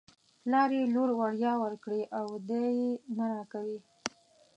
[0.41, 3.79] پلار یې لور وړيا ورکړې او دی یې نه راکوي.